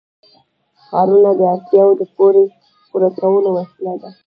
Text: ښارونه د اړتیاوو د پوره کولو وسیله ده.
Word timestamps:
ښارونه 0.85 1.31
د 1.39 1.41
اړتیاوو 1.53 1.97
د 1.99 2.01
پوره 2.15 2.43
کولو 3.19 3.49
وسیله 3.57 3.93
ده. 4.01 4.09